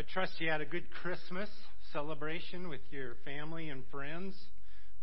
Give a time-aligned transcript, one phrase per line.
[0.00, 1.50] I trust you had a good Christmas
[1.92, 4.34] celebration with your family and friends.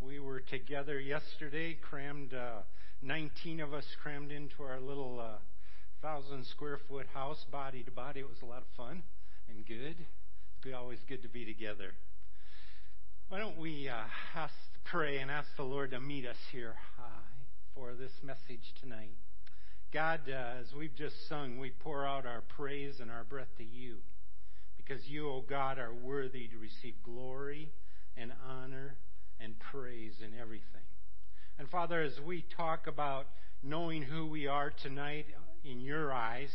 [0.01, 2.62] We were together yesterday, crammed, uh,
[3.04, 5.37] 19 of us crammed into our little uh,
[6.01, 8.22] thousand square foot house, body to body.
[8.22, 9.04] It was a lot of fun
[9.47, 9.97] and good.
[10.65, 11.91] It's always good to be together.
[13.29, 14.01] Why don't we uh,
[14.33, 17.04] ask, pray and ask the Lord to meet us here uh,
[17.76, 19.14] for this message tonight?
[19.94, 23.64] God, uh, as we've just sung, we pour out our praise and our breath to
[23.64, 23.98] you
[24.88, 27.72] because you, O God, are worthy to receive glory
[28.16, 28.96] and honor
[29.40, 30.82] and praise in everything.
[31.60, 33.27] And Father, as we talk about
[33.62, 35.26] knowing who we are tonight
[35.66, 36.52] in your eyes,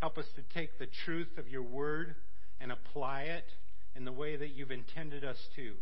[0.00, 2.16] help us to take the truth of your word
[2.60, 3.46] and apply it
[3.96, 5.72] in the way that you've intended us to.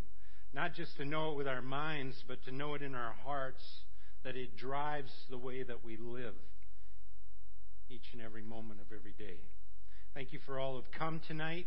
[0.55, 3.65] Not just to know it with our minds, but to know it in our hearts,
[4.25, 6.35] that it drives the way that we live
[7.89, 9.39] each and every moment of every day.
[10.17, 11.67] Thank you for all who've come tonight.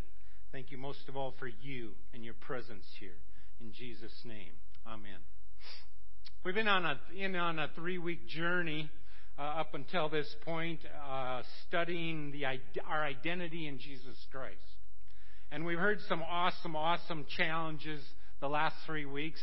[0.51, 3.13] Thank you most of all for you and your presence here.
[3.61, 4.53] In Jesus' name,
[4.87, 5.19] Amen.
[6.43, 8.89] We've been on a in on a three week journey
[9.37, 12.45] uh, up until this point, uh, studying the
[12.87, 14.55] our identity in Jesus Christ,
[15.51, 18.01] and we've heard some awesome, awesome challenges
[18.41, 19.41] the last three weeks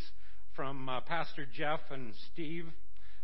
[0.56, 2.64] from uh, Pastor Jeff and Steve,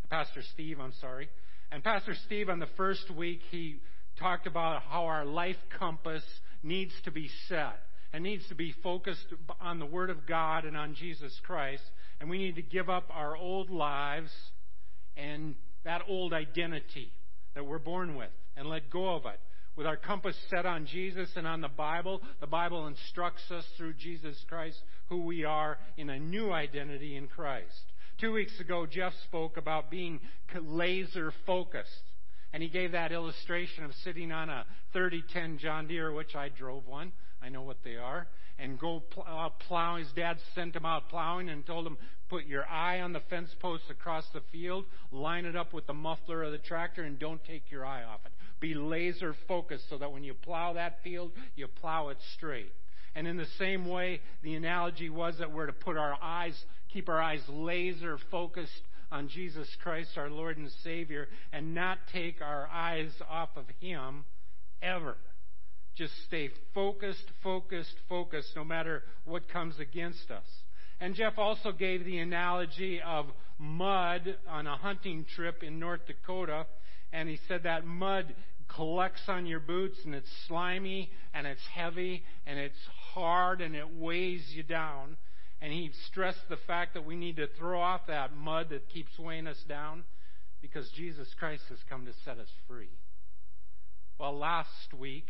[0.08, 0.78] Pastor Steve.
[0.78, 1.28] I'm sorry,
[1.72, 3.80] and Pastor Steve on the first week he
[4.18, 6.22] talked about how our life compass
[6.62, 7.78] needs to be set
[8.12, 9.26] and needs to be focused
[9.60, 11.82] on the Word of God and on Jesus Christ.
[12.20, 14.30] And we need to give up our old lives
[15.16, 15.54] and
[15.84, 17.10] that old identity
[17.54, 19.40] that we're born with and let go of it.
[19.74, 23.94] With our compass set on Jesus and on the Bible, the Bible instructs us through
[23.94, 27.82] Jesus Christ who we are in a new identity in Christ.
[28.20, 30.20] Two weeks ago, Jeff spoke about being
[30.60, 31.90] laser focused.
[32.52, 36.86] And he gave that illustration of sitting on a 3010 John Deere, which I drove
[36.86, 37.12] one.
[37.42, 38.26] I know what they are.
[38.58, 39.96] And go pl- uh, plow.
[39.96, 41.96] His dad sent him out plowing and told him,
[42.28, 45.94] put your eye on the fence post across the field, line it up with the
[45.94, 48.32] muffler of the tractor, and don't take your eye off it.
[48.60, 52.72] Be laser focused so that when you plow that field, you plow it straight.
[53.14, 56.58] And in the same way, the analogy was that we're to put our eyes,
[56.92, 58.82] keep our eyes laser focused
[59.12, 64.24] on Jesus Christ, our Lord and Savior, and not take our eyes off of Him
[64.82, 65.16] ever.
[65.94, 70.46] Just stay focused, focused, focused, no matter what comes against us.
[71.00, 73.26] And Jeff also gave the analogy of
[73.58, 76.66] mud on a hunting trip in North Dakota,
[77.12, 78.34] and he said that mud
[78.74, 82.78] collects on your boots and it's slimy and it's heavy and it's
[83.12, 85.16] hard and it weighs you down.
[85.62, 89.16] And he stressed the fact that we need to throw off that mud that keeps
[89.16, 90.02] weighing us down
[90.60, 92.90] because Jesus Christ has come to set us free.
[94.18, 95.26] Well, last week,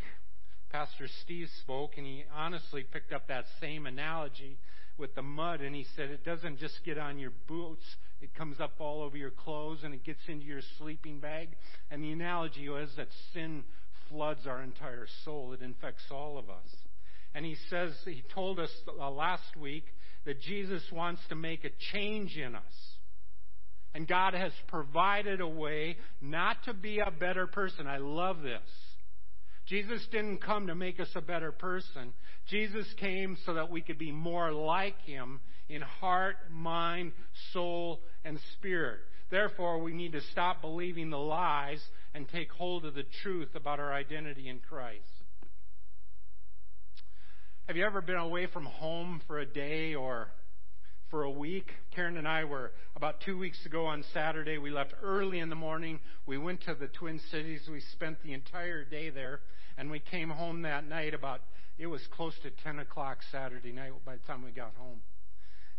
[0.70, 4.56] Pastor Steve spoke and he honestly picked up that same analogy
[4.96, 7.84] with the mud and he said it doesn't just get on your boots,
[8.22, 11.50] it comes up all over your clothes and it gets into your sleeping bag.
[11.90, 13.64] And the analogy was that sin
[14.08, 16.68] floods our entire soul, it infects all of us.
[17.34, 19.84] And he says, he told us uh, last week
[20.24, 22.62] that Jesus wants to make a change in us.
[23.94, 27.86] And God has provided a way not to be a better person.
[27.86, 28.62] I love this.
[29.66, 32.12] Jesus didn't come to make us a better person.
[32.48, 37.12] Jesus came so that we could be more like Him in heart, mind,
[37.52, 39.00] soul, and spirit.
[39.30, 41.82] Therefore, we need to stop believing the lies
[42.14, 45.00] and take hold of the truth about our identity in Christ.
[47.72, 50.28] Have you ever been away from home for a day or
[51.08, 51.72] for a week?
[51.94, 54.58] Karen and I were about two weeks ago on Saturday.
[54.58, 55.98] We left early in the morning.
[56.26, 57.62] We went to the Twin Cities.
[57.72, 59.40] We spent the entire day there.
[59.78, 61.40] And we came home that night about,
[61.78, 65.00] it was close to 10 o'clock Saturday night by the time we got home.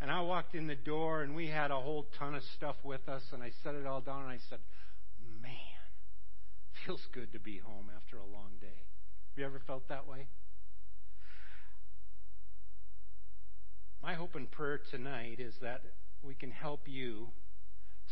[0.01, 3.07] And I walked in the door and we had a whole ton of stuff with
[3.07, 3.21] us.
[3.33, 4.57] And I set it all down and I said,
[5.43, 5.53] man,
[6.87, 8.81] feels good to be home after a long day.
[9.35, 10.25] Have you ever felt that way?
[14.03, 15.79] My hope and prayer tonight is that
[16.21, 17.29] we can help you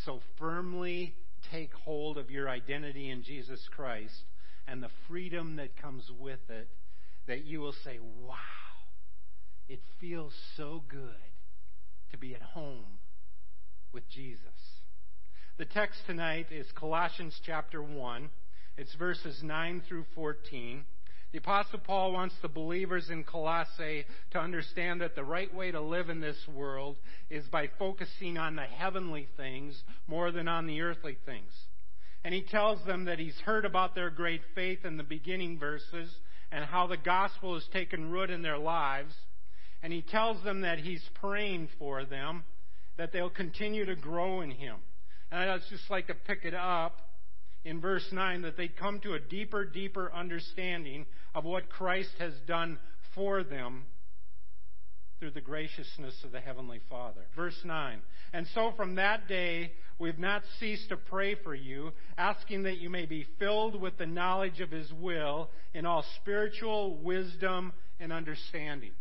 [0.06, 1.14] so firmly
[1.52, 4.14] take hold of your identity in Jesus Christ
[4.70, 6.70] and the freedom that comes with it
[7.28, 8.38] that you will say, wow,
[9.68, 11.10] it feels so good
[12.12, 13.00] to be at home
[13.92, 14.40] with Jesus.
[15.58, 18.30] The text tonight is Colossians chapter 1.
[18.78, 20.86] It's verses 9 through 14.
[21.32, 25.80] The Apostle Paul wants the believers in Colossae to understand that the right way to
[25.80, 26.98] live in this world
[27.30, 31.52] is by focusing on the heavenly things more than on the earthly things.
[32.26, 36.14] And he tells them that he's heard about their great faith in the beginning verses
[36.52, 39.14] and how the gospel has taken root in their lives.
[39.82, 42.44] And he tells them that he's praying for them,
[42.98, 44.76] that they'll continue to grow in him.
[45.32, 46.98] And I'd just like to pick it up
[47.64, 51.06] in verse 9 that they'd come to a deeper, deeper understanding
[51.36, 52.80] of what Christ has done
[53.16, 53.86] for them
[55.20, 57.22] through the graciousness of the Heavenly Father.
[57.36, 58.02] Verse 9.
[58.34, 62.90] And so from that day, we've not ceased to pray for you, asking that you
[62.90, 68.92] may be filled with the knowledge of His will in all spiritual wisdom and understanding.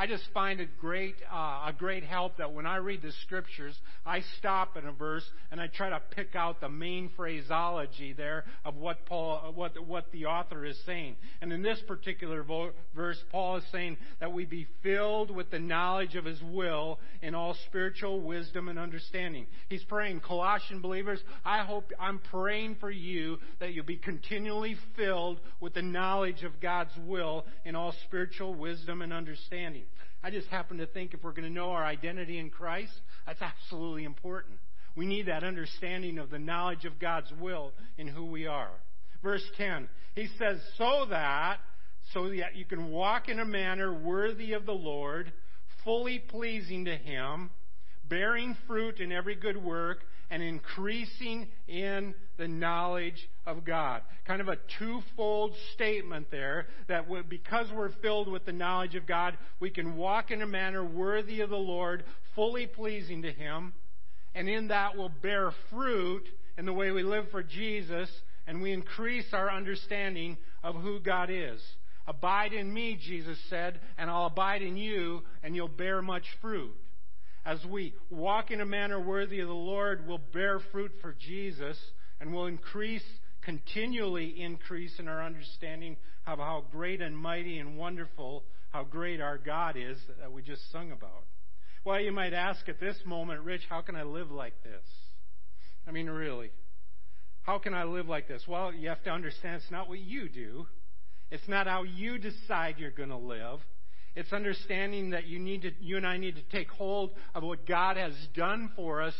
[0.00, 3.76] I just find it great, uh, a great help that when I read the scriptures,
[4.06, 8.44] I stop in a verse and I try to pick out the main phraseology there
[8.64, 11.16] of what Paul, what, what the author is saying.
[11.42, 15.58] And in this particular vo- verse, Paul is saying that we be filled with the
[15.58, 19.48] knowledge of His will in all spiritual wisdom and understanding.
[19.68, 25.40] He's praying, Colossian believers, I hope, I'm praying for you that you'll be continually filled
[25.58, 29.86] with the knowledge of God's will in all spiritual wisdom and understanding.
[30.22, 32.92] I just happen to think if we're going to know our identity in Christ,
[33.26, 34.58] that's absolutely important.
[34.96, 38.72] We need that understanding of the knowledge of God's will in who we are.
[39.22, 41.58] Verse 10, he says, so that,
[42.12, 45.32] so that you can walk in a manner worthy of the Lord,
[45.84, 47.50] fully pleasing to Him,
[48.08, 49.98] bearing fruit in every good work,
[50.30, 54.02] and increasing in the knowledge of God.
[54.26, 59.36] Kind of a twofold statement there that because we're filled with the knowledge of God,
[59.60, 62.04] we can walk in a manner worthy of the Lord,
[62.34, 63.72] fully pleasing to Him,
[64.34, 66.24] and in that will bear fruit
[66.56, 68.10] in the way we live for Jesus,
[68.46, 71.60] and we increase our understanding of who God is.
[72.06, 76.74] Abide in me, Jesus said, and I'll abide in you, and you'll bear much fruit
[77.48, 81.78] as we walk in a manner worthy of the Lord, will bear fruit for Jesus
[82.20, 83.02] and will increase,
[83.40, 85.96] continually increase in our understanding
[86.26, 90.70] of how great and mighty and wonderful, how great our God is that we just
[90.70, 91.24] sung about.
[91.86, 94.84] Well, you might ask at this moment, Rich, how can I live like this?
[95.86, 96.50] I mean, really.
[97.44, 98.42] How can I live like this?
[98.46, 100.66] Well, you have to understand it's not what you do.
[101.30, 103.60] It's not how you decide you're going to live.
[104.14, 107.66] It's understanding that you need to, you and I need to take hold of what
[107.66, 109.14] God has done for us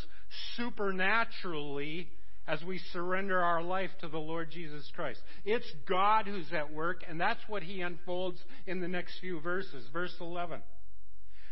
[0.56, 2.08] supernaturally
[2.46, 5.20] as we surrender our life to the Lord Jesus Christ.
[5.44, 9.87] It's God who's at work, and that's what he unfolds in the next few verses.
[9.93, 10.62] Verse 11.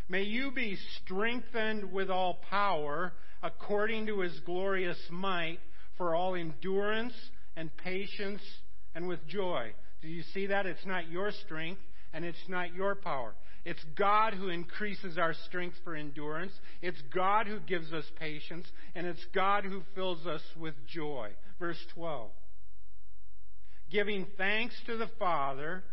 [0.09, 3.13] May you be strengthened with all power
[3.43, 5.59] according to his glorious might
[5.97, 7.13] for all endurance
[7.55, 8.41] and patience
[8.95, 9.73] and with joy.
[10.01, 10.65] Do you see that?
[10.65, 11.81] It's not your strength
[12.13, 13.35] and it's not your power.
[13.65, 16.53] It's God who increases our strength for endurance.
[16.81, 18.65] It's God who gives us patience.
[18.95, 21.31] And it's God who fills us with joy.
[21.59, 22.29] Verse 12.
[23.91, 25.83] Giving thanks to the Father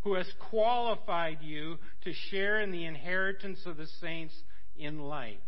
[0.00, 4.34] who has qualified you to share in the inheritance of the saints
[4.76, 5.40] in light.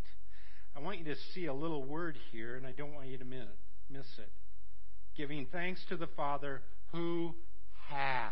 [0.77, 3.25] I want you to see a little word here, and I don't want you to
[3.25, 4.33] miss it.
[5.17, 6.63] Giving thanks to the Father
[6.93, 7.35] who
[7.89, 8.31] has.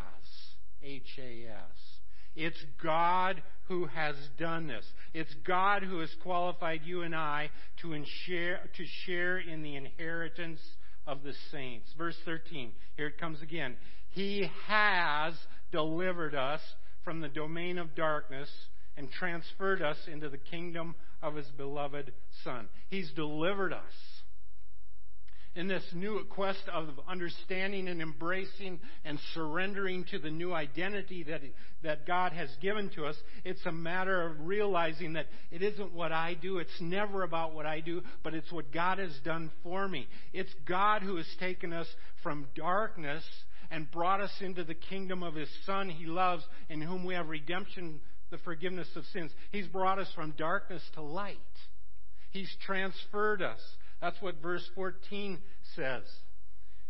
[0.83, 1.99] H A S.
[2.37, 4.85] It's God who has done this.
[5.13, 7.51] It's God who has qualified you and I
[7.83, 10.61] to share, to share in the inheritance
[11.07, 11.89] of the saints.
[11.99, 12.73] Verse 13.
[12.97, 13.77] Here it comes again.
[14.11, 15.35] He has
[15.73, 16.61] delivered us
[17.05, 18.49] from the domain of darkness
[18.97, 22.13] and transferred us into the kingdom of his beloved
[22.45, 22.69] Son.
[22.89, 24.18] He's delivered us
[25.59, 31.41] in this new quest of understanding and embracing and surrendering to the new identity that,
[31.83, 36.13] that God has given to us, it's a matter of realizing that it isn't what
[36.13, 36.59] I do.
[36.59, 40.07] It's never about what I do, but it's what God has done for me.
[40.33, 41.89] It's God who has taken us
[42.23, 43.25] from darkness
[43.73, 47.29] and brought us into the kingdom of His Son He loves, in whom we have
[47.29, 48.01] redemption,
[48.31, 49.33] the forgiveness of sins.
[49.51, 51.37] He's brought us from darkness to light.
[52.31, 53.59] He's transferred us.
[54.01, 55.39] That's what verse 14
[55.75, 56.03] says.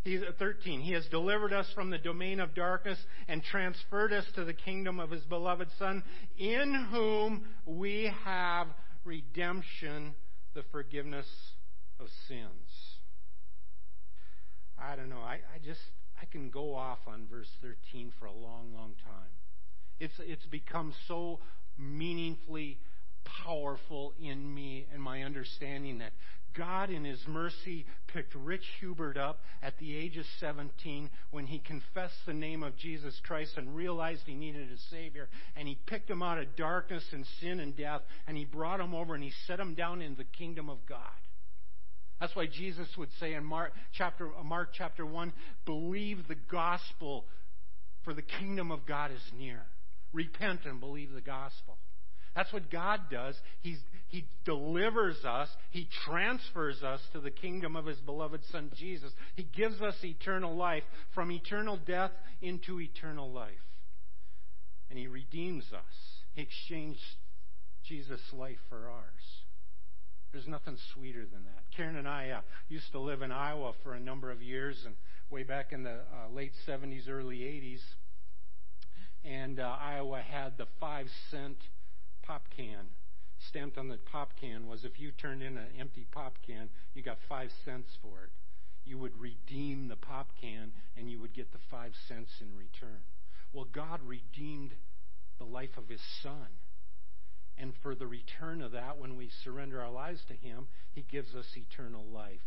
[0.05, 0.81] He's uh, 13.
[0.81, 2.99] He has delivered us from the domain of darkness
[3.29, 6.03] and transferred us to the kingdom of his beloved Son,
[6.39, 8.69] in whom we have
[9.05, 10.15] redemption,
[10.55, 11.27] the forgiveness
[11.99, 12.99] of sins.
[14.79, 15.21] I don't know.
[15.21, 15.81] I, I just
[16.21, 19.31] I can go off on verse 13 for a long, long time.
[19.99, 21.41] It's it's become so
[21.77, 22.79] meaningfully
[23.45, 26.13] powerful in me and my understanding that
[26.59, 31.61] God, in His mercy, picked Rich Hubert up at the age of 17 when he
[31.61, 35.29] confessed the name of Jesus Christ and realized he needed a Savior.
[35.57, 38.95] And He picked him out of darkness and sin and death, and He brought him
[38.95, 40.99] over and He set him down in the kingdom of God.
[42.21, 45.33] That's why Jesus would say in Mark chapter, uh, Mark chapter 1
[45.65, 47.27] believe the gospel
[48.05, 49.63] for the kingdom of God is near.
[50.13, 51.77] Repent and believe the gospel.
[52.35, 53.37] That's what God does.
[53.61, 55.49] He's, he delivers us.
[55.71, 59.13] He transfers us to the kingdom of His beloved Son, Jesus.
[59.37, 60.85] He gives us eternal life
[61.15, 63.53] from eternal death into eternal life.
[64.89, 66.23] And He redeems us.
[66.35, 67.01] He exchanged
[67.85, 69.45] Jesus' life for ours.
[70.33, 71.65] There's nothing sweeter than that.
[71.77, 74.95] Karen and I uh, used to live in Iowa for a number of years, and
[75.31, 77.81] way back in the uh, late 70s, early 80s.
[79.25, 81.57] And uh, Iowa had the five cent
[82.23, 82.87] pop can.
[83.39, 87.03] Stamped on the pop can was if you turned in an empty pop can, you
[87.03, 88.31] got five cents for it.
[88.85, 93.01] You would redeem the pop can and you would get the five cents in return.
[93.53, 94.73] Well, God redeemed
[95.39, 96.49] the life of His Son.
[97.57, 101.35] And for the return of that, when we surrender our lives to Him, He gives
[101.35, 102.41] us eternal life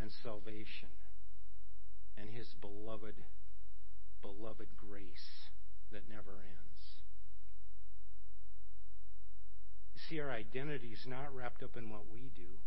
[0.00, 0.88] and salvation
[2.16, 3.16] and His beloved,
[4.22, 5.48] beloved grace
[5.92, 6.70] that never ends.
[9.89, 12.58] You see, our identity is not wrapped up in what we do.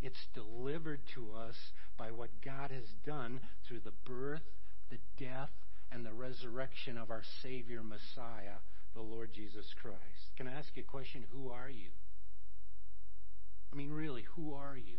[0.00, 1.56] It's delivered to us
[1.96, 4.42] by what God has done through the birth,
[4.90, 5.50] the death,
[5.90, 8.60] and the resurrection of our Savior Messiah,
[8.94, 10.36] the Lord Jesus Christ.
[10.36, 11.24] Can I ask you a question?
[11.30, 11.88] Who are you?
[13.72, 14.98] I mean, really, who are you?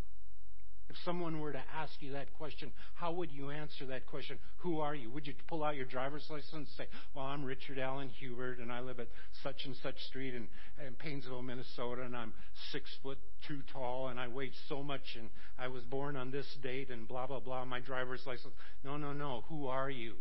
[0.89, 4.39] If someone were to ask you that question, how would you answer that question?
[4.57, 5.11] Who are you?
[5.11, 8.71] Would you pull out your driver's license and say, Well, I'm Richard Allen Hubert, and
[8.71, 9.07] I live at
[9.43, 10.47] such and such street in,
[10.83, 12.33] in Paynesville, Minnesota, and I'm
[12.71, 15.29] six foot two tall, and I weigh so much, and
[15.59, 18.53] I was born on this date, and blah, blah, blah, my driver's license.
[18.83, 19.43] No, no, no.
[19.49, 20.15] Who are you?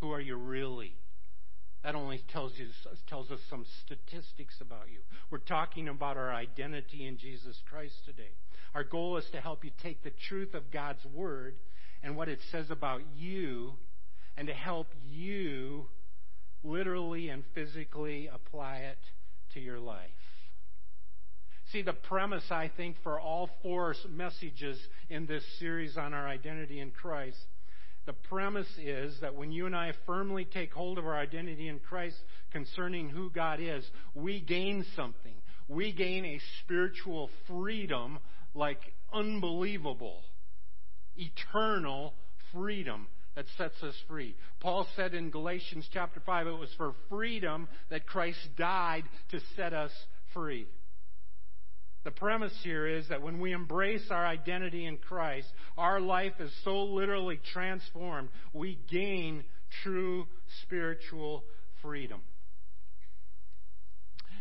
[0.00, 0.94] Who are you really?
[1.86, 2.66] That only tells you
[3.06, 4.98] tells us some statistics about you.
[5.30, 8.32] We're talking about our identity in Jesus Christ today.
[8.74, 11.54] Our goal is to help you take the truth of God's Word
[12.02, 13.74] and what it says about you
[14.36, 15.86] and to help you
[16.64, 18.98] literally and physically apply it
[19.54, 20.10] to your life.
[21.70, 24.76] See, the premise, I think, for all four messages
[25.08, 27.38] in this series on our identity in Christ,
[28.06, 31.80] the premise is that when you and I firmly take hold of our identity in
[31.80, 32.16] Christ
[32.52, 33.84] concerning who God is,
[34.14, 35.34] we gain something.
[35.68, 38.20] We gain a spiritual freedom
[38.54, 38.80] like
[39.12, 40.22] unbelievable,
[41.16, 42.14] eternal
[42.52, 44.34] freedom that sets us free.
[44.60, 49.74] Paul said in Galatians chapter 5, it was for freedom that Christ died to set
[49.74, 49.92] us
[50.32, 50.66] free.
[52.06, 56.52] The premise here is that when we embrace our identity in Christ, our life is
[56.62, 59.42] so literally transformed, we gain
[59.82, 60.28] true
[60.62, 61.42] spiritual
[61.82, 62.20] freedom.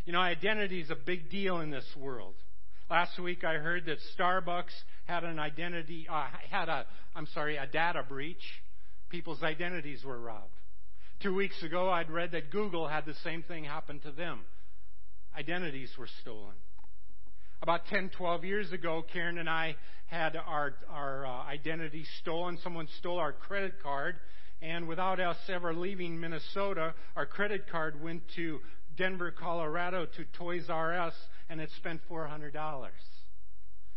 [0.06, 2.36] You know, identity is a big deal in this world.
[2.88, 7.66] Last week I heard that Starbucks had an identity, uh, had a, I'm sorry, a
[7.66, 8.62] data breach.
[9.10, 10.54] People's identities were robbed.
[11.24, 14.42] Two weeks ago I'd read that Google had the same thing happen to them.
[15.36, 16.54] Identities were stolen.
[17.66, 22.60] About 10, 12 years ago, Karen and I had our, our uh, identity stolen.
[22.62, 24.18] Someone stole our credit card.
[24.62, 28.60] And without us ever leaving Minnesota, our credit card went to
[28.96, 31.16] Denver, Colorado to Toys R Us
[31.50, 32.54] and it spent $400.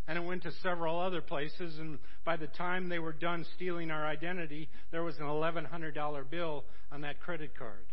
[0.08, 3.90] And it went to several other places, and by the time they were done stealing
[3.90, 7.84] our identity, there was an $1,100 bill on that credit card.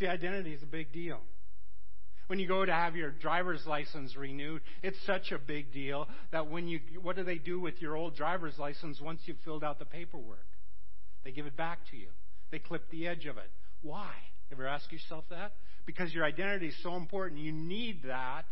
[0.00, 1.20] See, identity is a big deal.
[2.26, 6.50] When you go to have your driver's license renewed, it's such a big deal that
[6.50, 9.78] when you, what do they do with your old driver's license once you've filled out
[9.78, 10.46] the paperwork?
[11.24, 12.08] They give it back to you.
[12.50, 13.50] They clip the edge of it.
[13.82, 14.10] Why?
[14.50, 15.52] Ever ask yourself that?
[15.86, 17.40] because your identity is so important.
[17.40, 18.42] You need that,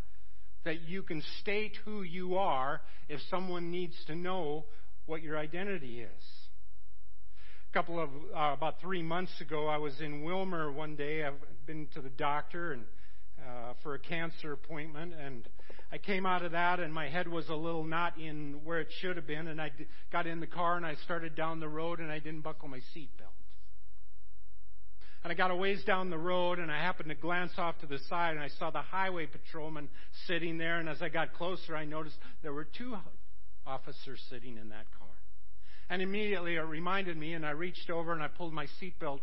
[0.65, 4.65] that you can state who you are if someone needs to know
[5.07, 6.25] what your identity is.
[7.71, 11.25] A couple of, uh, about three months ago, I was in Willmar one day.
[11.25, 11.35] I've
[11.67, 12.85] been to the doctor and
[13.47, 15.49] uh, for a cancer appointment, and
[15.93, 18.89] I came out of that, and my head was a little not in where it
[19.01, 19.71] should have been, and I
[20.11, 22.81] got in the car and I started down the road, and I didn't buckle my
[22.97, 23.35] seatbelt.
[25.25, 27.87] And I got a ways down the road and I happened to glance off to
[27.87, 29.89] the side and I saw the highway patrolman
[30.27, 30.79] sitting there.
[30.79, 32.95] And as I got closer, I noticed there were two
[33.67, 35.09] officers sitting in that car.
[35.89, 39.21] And immediately it reminded me and I reached over and I pulled my seatbelt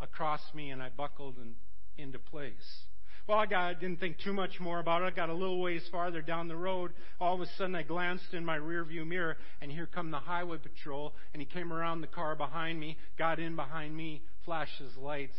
[0.00, 1.56] across me and I buckled in,
[2.02, 2.87] into place.
[3.28, 5.04] Well, I got, didn't think too much more about it.
[5.04, 6.92] I got a little ways farther down the road.
[7.20, 10.56] All of a sudden, I glanced in my rearview mirror, and here come the highway
[10.56, 11.12] patrol.
[11.34, 15.36] And he came around the car behind me, got in behind me, flashed his lights,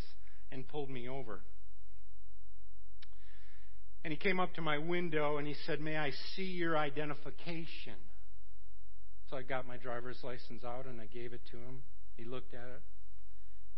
[0.51, 1.41] and pulled me over.
[4.03, 7.95] And he came up to my window and he said, May I see your identification?
[9.31, 11.81] So I got my driver's license out and I gave it to him.
[12.17, 12.81] He looked at it.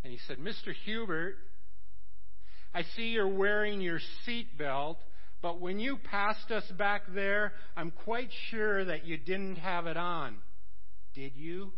[0.03, 0.73] And he said, Mr.
[0.85, 1.35] Hubert,
[2.73, 4.97] I see you're wearing your seatbelt,
[5.41, 9.97] but when you passed us back there, I'm quite sure that you didn't have it
[9.97, 10.37] on.
[11.13, 11.73] Did you?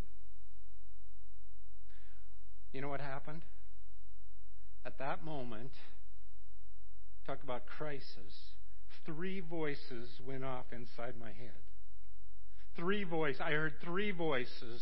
[2.72, 3.42] You know what happened?
[4.86, 5.72] At that moment,
[7.26, 8.06] talk about crisis,
[9.06, 11.62] three voices went off inside my head.
[12.76, 13.42] Three voices.
[13.44, 14.82] I heard three voices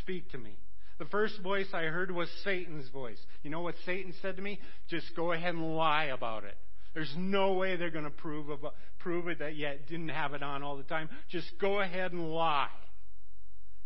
[0.00, 0.56] speak to me.
[1.02, 3.18] The first voice I heard was Satan's voice.
[3.42, 4.60] You know what Satan said to me?
[4.88, 6.56] Just go ahead and lie about it.
[6.94, 10.44] There's no way they're going to prove, about, prove it that yet didn't have it
[10.44, 11.08] on all the time.
[11.28, 12.68] Just go ahead and lie.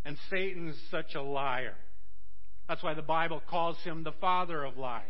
[0.04, 1.76] And Satan's such a liar.
[2.68, 5.02] That's why the Bible calls him the father of lies.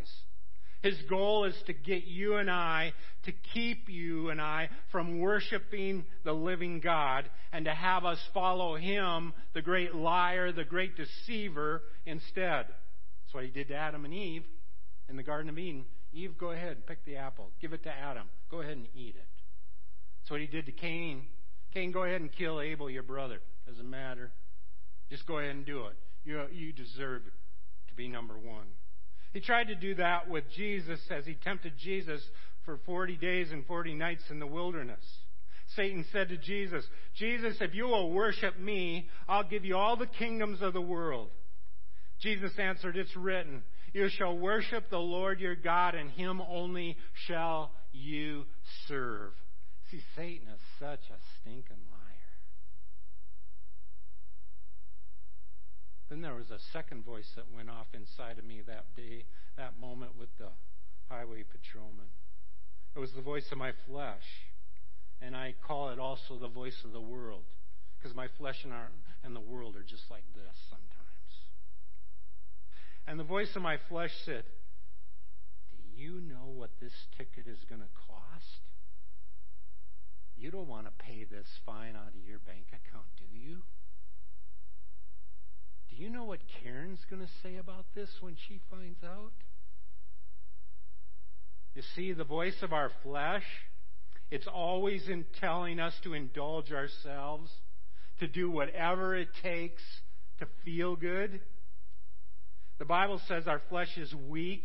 [0.83, 2.93] His goal is to get you and I,
[3.25, 8.77] to keep you and I from worshiping the living God and to have us follow
[8.77, 12.67] him, the great liar, the great deceiver, instead.
[12.67, 14.45] That's what he did to Adam and Eve
[15.09, 15.87] in the Garden of Eden.
[16.13, 17.51] Eve, go ahead, and pick the apple.
[17.61, 18.29] Give it to Adam.
[18.51, 19.29] Go ahead and eat it.
[20.21, 21.27] That's what he did to Cain.
[21.75, 23.41] Cain, go ahead and kill Abel, your brother.
[23.67, 24.31] Doesn't matter.
[25.11, 25.97] Just go ahead and do it.
[26.25, 27.23] You, you deserve
[27.89, 28.67] to be number one.
[29.37, 32.23] He tried to do that with Jesus as he tempted Jesus
[32.65, 35.05] for 40 days and 40 nights in the wilderness.
[35.75, 36.83] Satan said to Jesus,
[37.19, 41.29] Jesus, if you will worship me, I'll give you all the kingdoms of the world.
[42.19, 43.63] Jesus answered, It's written,
[43.93, 48.47] You shall worship the Lord your God, and him only shall you
[48.89, 49.33] serve.
[49.91, 51.85] See, Satan is such a stinking
[56.09, 59.25] Then there was a second voice that went off inside of me that day,
[59.57, 60.51] that moment with the
[61.09, 62.07] highway patrolman.
[62.95, 64.25] It was the voice of my flesh.
[65.21, 67.45] And I call it also the voice of the world.
[67.99, 68.89] Because my flesh and, our,
[69.25, 70.87] and the world are just like this sometimes.
[73.07, 74.45] And the voice of my flesh said,
[75.71, 78.63] Do you know what this ticket is going to cost?
[80.37, 83.63] You don't want to pay this fine out of your bank account, do you?
[85.97, 89.33] Do you know what Karen's going to say about this when she finds out?
[91.75, 93.45] You see, the voice of our flesh,
[94.31, 97.51] it's always in telling us to indulge ourselves,
[98.21, 99.83] to do whatever it takes
[100.39, 101.41] to feel good.
[102.79, 104.65] The Bible says our flesh is weak.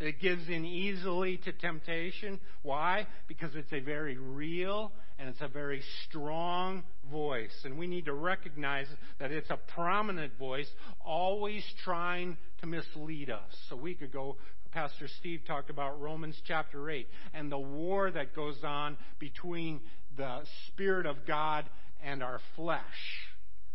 [0.00, 2.40] It gives in easily to temptation.
[2.62, 3.06] Why?
[3.28, 7.54] Because it's a very real and it's a very strong voice.
[7.64, 8.86] And we need to recognize
[9.18, 10.68] that it's a prominent voice,
[11.04, 13.54] always trying to mislead us.
[13.70, 14.36] A week ago,
[14.72, 19.80] Pastor Steve talked about Romans chapter 8 and the war that goes on between
[20.16, 21.64] the Spirit of God
[22.04, 22.82] and our flesh.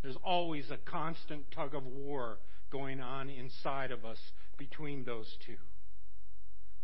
[0.01, 2.39] There's always a constant tug of war
[2.71, 4.19] going on inside of us
[4.57, 5.57] between those two.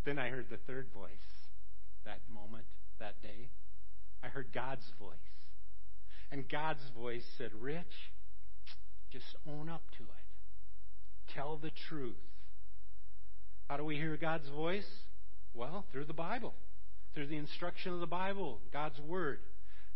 [0.06, 1.10] Then I heard the third voice
[2.06, 2.66] that moment,
[3.00, 3.50] that day.
[4.24, 5.18] I heard God's voice.
[6.32, 8.12] And God's voice said, Rich,
[9.12, 11.34] just own up to it.
[11.34, 12.16] Tell the truth.
[13.70, 14.88] How do we hear God's voice?
[15.54, 16.54] Well, through the Bible,
[17.14, 19.40] through the instruction of the Bible, God's Word.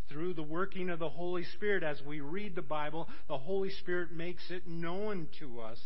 [0.10, 4.12] Through the working of the Holy Spirit, as we read the Bible, the Holy Spirit
[4.12, 5.80] makes it known to us.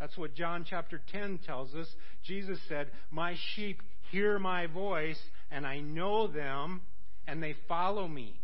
[0.00, 1.86] That's what John chapter 10 tells us.
[2.22, 6.80] Jesus said, My sheep hear my voice, and I know them,
[7.26, 8.40] and they follow me.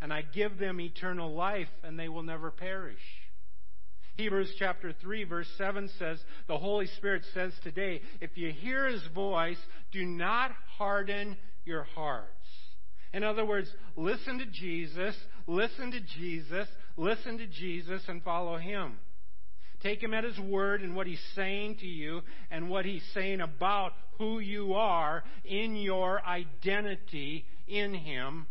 [0.00, 2.98] And I give them eternal life, and they will never perish.
[4.16, 9.02] Hebrews chapter 3 verse 7 says, the Holy Spirit says today, if you hear His
[9.14, 9.56] voice,
[9.92, 12.28] do not harden your hearts.
[13.12, 18.98] In other words, listen to Jesus, listen to Jesus, listen to Jesus, and follow Him.
[19.82, 23.40] Take Him at His word and what He's saying to you and what He's saying
[23.40, 28.46] about who you are in your identity in Him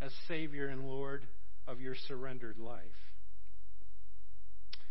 [0.00, 1.26] as Savior and Lord
[1.66, 2.80] of your surrendered life?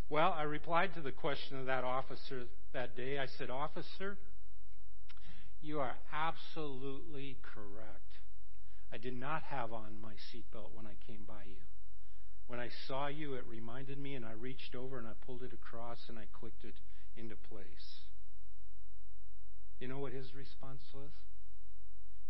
[0.09, 2.43] Well, I replied to the question of that officer
[2.73, 3.19] that day.
[3.19, 4.17] I said, Officer,
[5.61, 7.99] you are absolutely correct.
[8.91, 11.61] I did not have on my seatbelt when I came by you.
[12.47, 15.53] When I saw you, it reminded me, and I reached over and I pulled it
[15.53, 16.73] across and I clicked it
[17.15, 18.01] into place.
[19.79, 21.11] You know what his response was?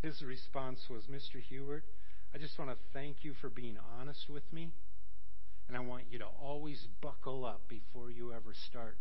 [0.02, 1.42] His response was, Mr.
[1.42, 1.86] Hubert,
[2.34, 4.72] I just want to thank you for being honest with me.
[5.68, 8.98] And I want you to always buckle up before you ever start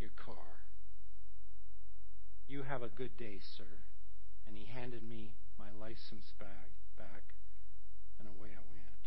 [0.00, 0.34] your car.
[2.48, 3.64] You have a good day, sir.
[4.46, 7.34] And he handed me my license bag back,
[8.18, 9.02] and away I went.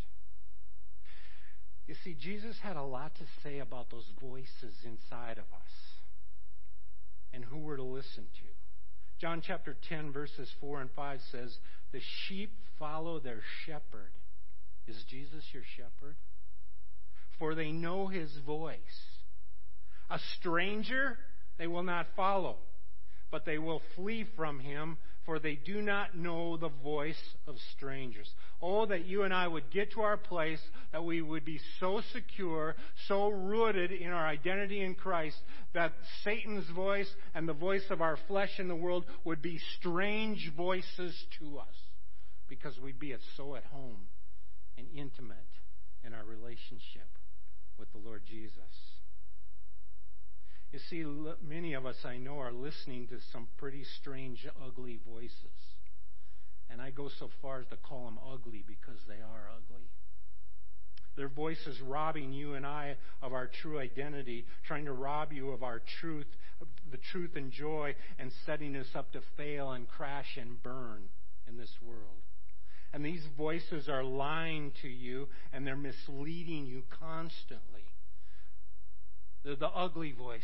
[1.88, 5.74] You see, Jesus had a lot to say about those voices inside of us.
[7.32, 8.59] and who we're to listen to.
[9.20, 11.58] John chapter 10, verses 4 and 5 says,
[11.92, 14.12] The sheep follow their shepherd.
[14.88, 16.16] Is Jesus your shepherd?
[17.38, 18.78] For they know his voice.
[20.10, 21.18] A stranger
[21.58, 22.58] they will not follow,
[23.30, 24.98] but they will flee from him,
[25.30, 28.28] for they do not know the voice of strangers.
[28.64, 30.60] Oh, that you and I would get to our place
[30.92, 32.76] that we would be so secure,
[33.08, 35.38] so rooted in our identity in Christ,
[35.76, 40.52] that Satan's voice and the voice of our flesh in the world would be strange
[40.58, 41.76] voices to us
[42.48, 44.08] because we'd be so at home
[44.80, 45.38] and intimate
[46.04, 47.08] in our relationship
[47.78, 48.89] with the Lord Jesus.
[50.90, 51.04] See,
[51.48, 55.34] many of us I know are listening to some pretty strange, ugly voices.
[56.70, 59.88] And I go so far as to call them ugly because they are ugly.
[61.16, 65.64] Their voices robbing you and I of our true identity, trying to rob you of
[65.64, 66.28] our truth,
[66.92, 71.04] the truth and joy, and setting us up to fail and crash and burn
[71.48, 72.24] in this world.
[72.94, 77.89] And these voices are lying to you and they're misleading you constantly.
[79.44, 80.44] They're the ugly voices.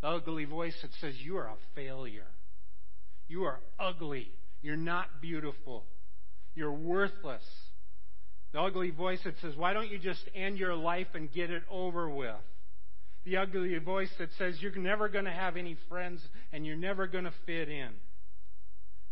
[0.00, 2.26] The ugly voice that says you are a failure.
[3.28, 4.28] You are ugly.
[4.62, 5.84] You're not beautiful.
[6.54, 7.42] You're worthless.
[8.52, 11.62] The ugly voice that says, Why don't you just end your life and get it
[11.70, 12.34] over with?
[13.24, 16.20] The ugly voice that says, You're never going to have any friends
[16.52, 17.90] and you're never going to fit in.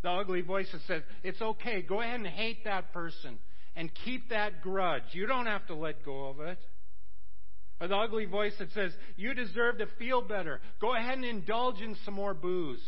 [0.03, 1.83] The ugly voice that says, It's okay.
[1.83, 3.38] Go ahead and hate that person
[3.74, 5.03] and keep that grudge.
[5.12, 6.59] You don't have to let go of it.
[7.80, 10.60] Or the ugly voice that says, You deserve to feel better.
[10.80, 12.82] Go ahead and indulge in some more booze.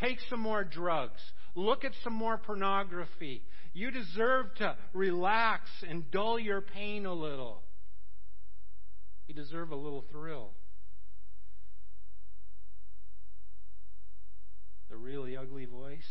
[0.00, 1.20] Take some more drugs.
[1.54, 3.42] Look at some more pornography.
[3.72, 7.62] You deserve to relax and dull your pain a little.
[9.28, 10.52] You deserve a little thrill.
[14.88, 16.08] The really ugly voice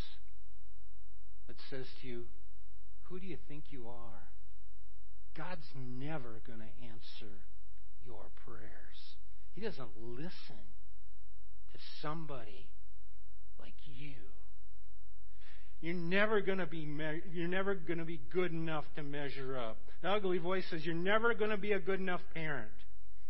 [1.48, 2.24] that says to you,
[3.04, 4.22] Who do you think you are?
[5.36, 7.40] God's never going to answer
[8.04, 8.70] your prayers.
[9.54, 10.62] He doesn't listen
[11.72, 12.68] to somebody
[13.58, 14.14] like you.
[15.80, 19.58] You're never going to be me- you're never going to be good enough to measure
[19.58, 19.78] up.
[20.02, 22.70] The ugly voice says you're never going to be a good enough parent.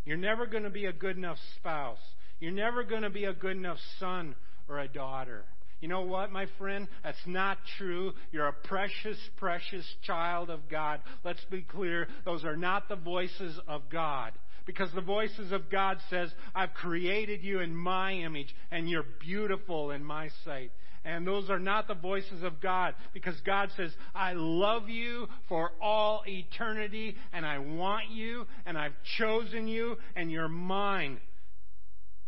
[0.05, 1.99] You're never going to be a good enough spouse.
[2.41, 4.35] You're never going to be a good enough son
[4.69, 5.45] or a daughter.
[5.81, 6.89] You know what, my friend?
[7.03, 8.13] That's not true.
[8.33, 11.01] You're a precious, precious child of God.
[11.25, 12.09] Let's be clear.
[12.25, 14.33] Those are not the voices of God.
[14.71, 19.91] Because the voices of God says, I've created you in my image and you're beautiful
[19.91, 20.71] in my sight.
[21.05, 25.73] And those are not the voices of God because God says, I love you for
[25.83, 31.19] all eternity and I want you and I've chosen you and you're mine.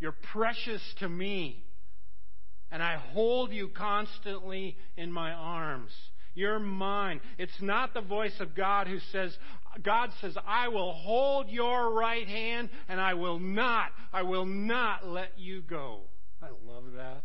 [0.01, 1.63] You're precious to me.
[2.71, 5.91] And I hold you constantly in my arms.
[6.35, 7.21] You're mine.
[7.37, 9.37] It's not the voice of God who says,
[9.81, 15.07] God says, I will hold your right hand and I will not, I will not
[15.07, 16.01] let you go.
[16.41, 17.23] I love that.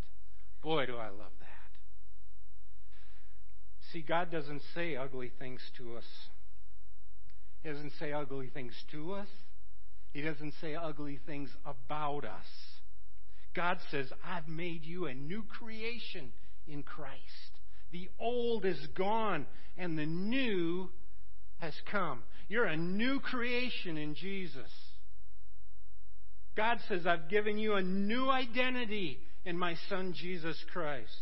[0.62, 1.48] Boy, do I love that.
[3.92, 6.04] See, God doesn't say ugly things to us.
[7.62, 9.28] He doesn't say ugly things to us.
[10.12, 12.46] He doesn't say ugly things about us.
[13.54, 16.32] God says, I've made you a new creation
[16.66, 17.58] in Christ.
[17.92, 20.90] The old is gone and the new
[21.58, 22.22] has come.
[22.48, 24.70] You're a new creation in Jesus.
[26.56, 31.12] God says, I've given you a new identity in my Son Jesus Christ.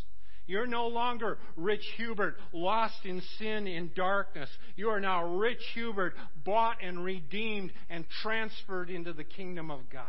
[0.46, 4.48] You're no longer Rich Hubert, lost in sin in darkness.
[4.76, 10.04] You are now Rich Hubert, bought and redeemed and transferred into the kingdom of God.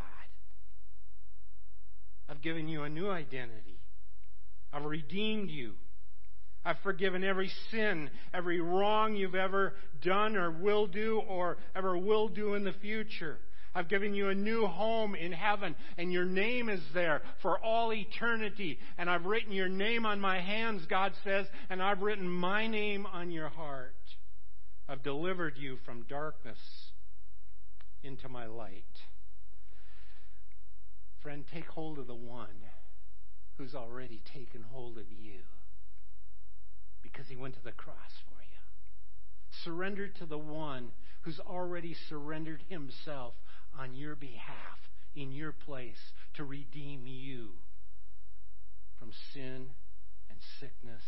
[2.29, 3.79] I've given you a new identity.
[4.71, 5.73] I've redeemed you.
[6.67, 12.27] I've forgiven every sin, every wrong you've ever done or will do or ever will
[12.27, 13.37] do in the future.
[13.73, 17.93] I've given you a new home in heaven, and your name is there for all
[17.93, 18.79] eternity.
[18.97, 23.05] And I've written your name on my hands, God says, and I've written my name
[23.05, 23.95] on your heart.
[24.89, 26.59] I've delivered you from darkness
[28.03, 28.83] into my light.
[31.23, 32.65] Friend, take hold of the one
[33.57, 35.43] who's already taken hold of you
[37.11, 38.59] because he went to the cross for you.
[39.63, 40.91] Surrender to the one
[41.21, 43.33] who's already surrendered himself
[43.77, 44.79] on your behalf,
[45.15, 47.49] in your place, to redeem you
[48.99, 49.67] from sin
[50.29, 51.03] and sickness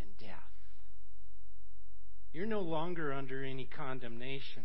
[0.00, 0.54] and death.
[2.32, 4.64] You're no longer under any condemnation.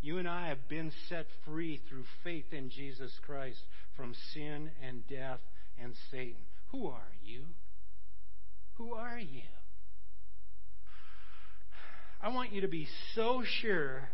[0.00, 3.60] You and I have been set free through faith in Jesus Christ
[3.96, 5.40] from sin and death
[5.80, 6.42] and Satan.
[6.70, 7.44] Who are you?
[8.74, 9.42] Who are you?
[12.20, 14.08] I want you to be so sure.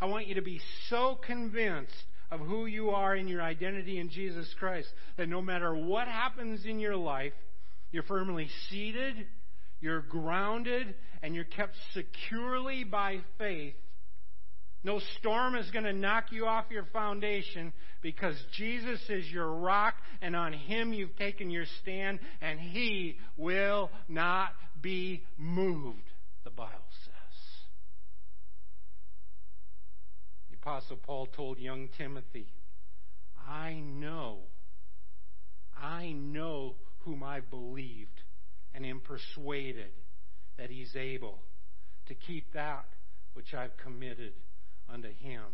[0.00, 1.94] I want you to be so convinced
[2.30, 6.64] of who you are in your identity in Jesus Christ that no matter what happens
[6.66, 7.32] in your life,
[7.90, 9.26] you're firmly seated,
[9.80, 13.74] you're grounded, and you're kept securely by faith
[14.84, 19.94] no storm is going to knock you off your foundation because Jesus is your rock
[20.20, 24.50] and on Him you've taken your stand and He will not
[24.82, 26.04] be moved,
[26.44, 26.70] the Bible
[27.04, 27.12] says.
[30.50, 32.48] The Apostle Paul told young Timothy,
[33.48, 34.40] I know,
[35.82, 38.20] I know whom I believed
[38.74, 39.92] and am persuaded
[40.58, 41.38] that He's able
[42.08, 42.84] to keep that
[43.32, 44.34] which I've committed
[44.88, 45.44] unto him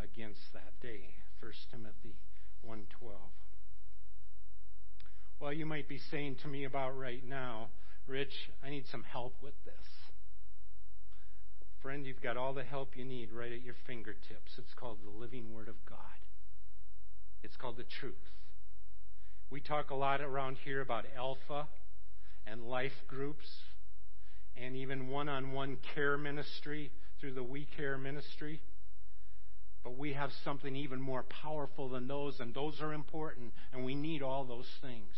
[0.00, 1.14] against that day.
[1.40, 2.16] 1 Timothy
[2.62, 3.32] 1:12.
[5.40, 7.70] Well, you might be saying to me about right now,
[8.06, 9.86] Rich, I need some help with this.
[11.82, 14.58] Friend, you've got all the help you need right at your fingertips.
[14.58, 15.98] It's called the living Word of God.
[17.42, 18.14] It's called the truth.
[19.50, 21.68] We talk a lot around here about alpha
[22.46, 23.46] and life groups
[24.56, 28.60] and even one on one care ministry through the We Care ministry.
[29.84, 33.94] But we have something even more powerful than those, and those are important, and we
[33.94, 35.14] need all those things.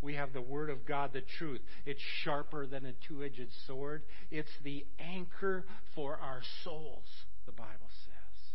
[0.00, 1.60] We have the Word of God, the truth.
[1.84, 4.02] It's sharper than a two edged sword.
[4.30, 7.04] It's the anchor for our souls,
[7.46, 8.54] the Bible says.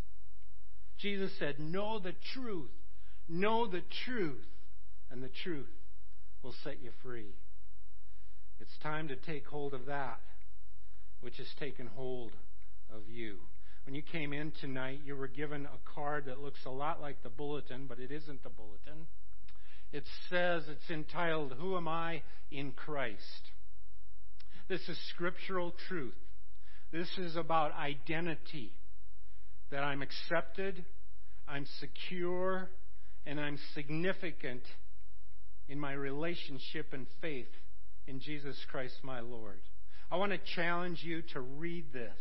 [0.97, 2.71] Jesus said, Know the truth.
[3.27, 4.45] Know the truth,
[5.11, 5.69] and the truth
[6.41, 7.35] will set you free.
[8.59, 10.19] It's time to take hold of that
[11.21, 12.31] which has taken hold
[12.95, 13.37] of you.
[13.85, 17.21] When you came in tonight, you were given a card that looks a lot like
[17.21, 19.07] the bulletin, but it isn't the bulletin.
[19.91, 23.51] It says, it's entitled, Who Am I in Christ?
[24.67, 26.15] This is scriptural truth.
[26.91, 28.71] This is about identity.
[29.71, 30.85] That I'm accepted,
[31.47, 32.69] I'm secure,
[33.25, 34.61] and I'm significant
[35.67, 37.47] in my relationship and faith
[38.07, 39.59] in Jesus Christ my Lord.
[40.11, 42.17] I want to challenge you to read this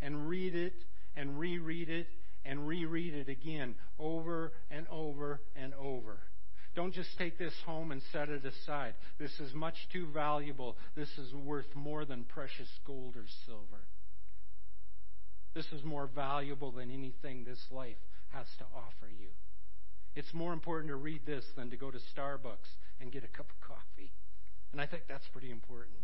[0.00, 0.74] and read it
[1.16, 2.06] and reread it
[2.44, 6.18] and reread it again over and over and over.
[6.74, 8.94] Don't just take this home and set it aside.
[9.18, 10.76] This is much too valuable.
[10.94, 13.82] This is worth more than precious gold or silver.
[15.54, 17.96] This is more valuable than anything this life
[18.28, 19.28] has to offer you.
[20.14, 22.68] It's more important to read this than to go to Starbucks
[23.00, 24.12] and get a cup of coffee.
[24.72, 25.96] And I think that's pretty important.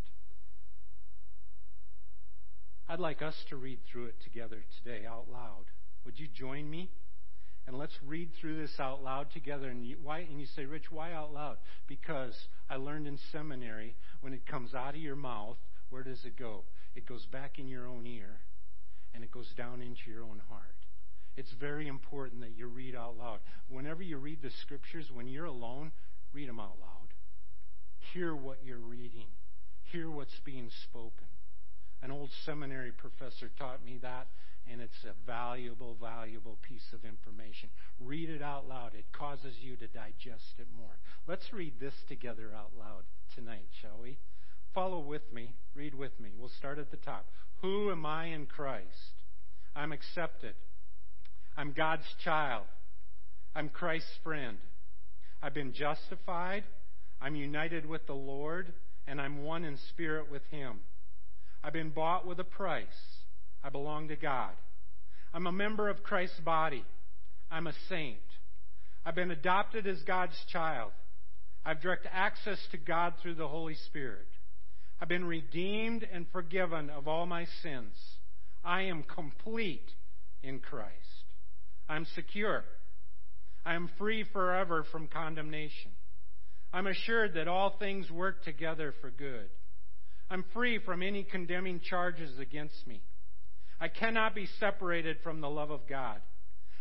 [2.88, 5.64] I'd like us to read through it together today out loud.
[6.04, 6.90] Would you join me?
[7.66, 9.68] And let's read through this out loud together.
[9.68, 10.20] And you, why?
[10.20, 11.58] And you say, Rich, why out loud?
[11.86, 12.34] Because
[12.68, 15.58] I learned in seminary when it comes out of your mouth,
[15.90, 16.64] where does it go?
[16.94, 18.40] It goes back in your own ear,
[19.14, 20.74] and it goes down into your own heart.
[21.36, 23.38] It's very important that you read out loud.
[23.68, 25.92] Whenever you read the scriptures, when you're alone,
[26.32, 27.14] read them out loud.
[28.12, 29.28] Hear what you're reading.
[29.84, 31.31] Hear what's being spoken.
[32.02, 34.26] An old seminary professor taught me that,
[34.70, 37.68] and it's a valuable, valuable piece of information.
[38.00, 38.94] Read it out loud.
[38.94, 40.98] It causes you to digest it more.
[41.28, 44.18] Let's read this together out loud tonight, shall we?
[44.74, 45.54] Follow with me.
[45.74, 46.30] Read with me.
[46.36, 47.26] We'll start at the top.
[47.60, 48.86] Who am I in Christ?
[49.76, 50.54] I'm accepted.
[51.56, 52.64] I'm God's child.
[53.54, 54.56] I'm Christ's friend.
[55.42, 56.64] I've been justified.
[57.20, 58.72] I'm united with the Lord,
[59.06, 60.80] and I'm one in spirit with Him.
[61.64, 62.86] I've been bought with a price.
[63.62, 64.52] I belong to God.
[65.32, 66.84] I'm a member of Christ's body.
[67.50, 68.18] I'm a saint.
[69.04, 70.92] I've been adopted as God's child.
[71.64, 74.26] I've direct access to God through the Holy Spirit.
[75.00, 77.94] I've been redeemed and forgiven of all my sins.
[78.64, 79.90] I am complete
[80.42, 80.92] in Christ.
[81.88, 82.64] I'm secure.
[83.64, 85.92] I am free forever from condemnation.
[86.72, 89.48] I'm assured that all things work together for good.
[90.32, 93.02] I'm free from any condemning charges against me.
[93.78, 96.22] I cannot be separated from the love of God.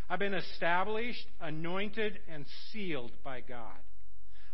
[0.08, 3.76] I've been established, anointed, and sealed by God.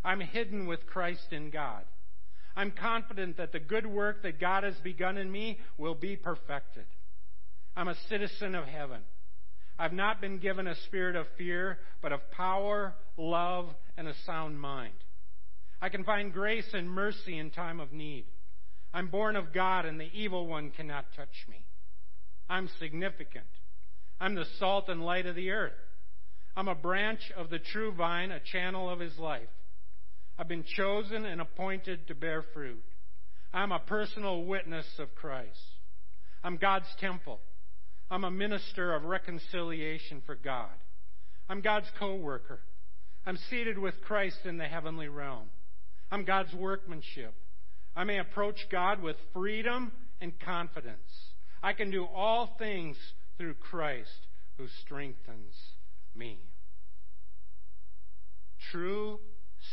[0.03, 1.83] I'm hidden with Christ in God.
[2.57, 6.83] I'm confident that the good work that God has begun in me will be perfected.
[7.77, 8.99] I'm a citizen of heaven.
[9.77, 14.59] I've not been given a spirit of fear, but of power, love, and a sound
[14.59, 14.91] mind.
[15.81, 18.25] I can find grace and mercy in time of need.
[18.93, 21.65] I'm born of God, and the evil one cannot touch me.
[22.49, 23.45] I'm significant.
[24.19, 25.73] I'm the salt and light of the earth.
[26.55, 29.49] I'm a branch of the true vine, a channel of his life.
[30.37, 32.83] I've been chosen and appointed to bear fruit.
[33.53, 35.59] I'm a personal witness of Christ.
[36.43, 37.39] I'm God's temple.
[38.09, 40.69] I'm a minister of reconciliation for God.
[41.47, 42.59] I'm God's co worker.
[43.25, 45.49] I'm seated with Christ in the heavenly realm.
[46.11, 47.33] I'm God's workmanship.
[47.95, 51.33] I may approach God with freedom and confidence.
[51.61, 52.97] I can do all things
[53.37, 55.55] through Christ who strengthens
[56.15, 56.39] me.
[58.71, 59.19] True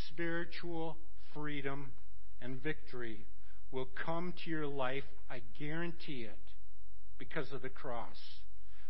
[0.07, 0.97] spiritual
[1.33, 1.91] freedom
[2.41, 3.25] and victory
[3.71, 6.39] will come to your life, I guarantee it,
[7.17, 8.17] because of the cross.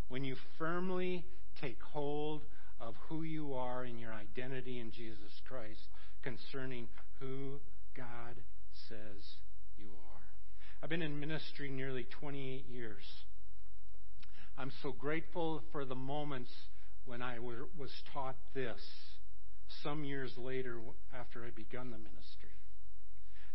[0.07, 1.25] When you firmly
[1.59, 2.43] take hold
[2.79, 5.81] of who you are in your identity in Jesus Christ
[6.21, 6.87] concerning
[7.19, 7.59] who
[7.95, 8.35] God
[8.87, 9.23] says
[9.77, 10.21] you are.
[10.81, 13.03] I've been in ministry nearly 28 years.
[14.57, 16.51] I'm so grateful for the moments
[17.05, 18.81] when I was taught this
[19.83, 20.79] some years later
[21.13, 22.46] after I begun the ministry.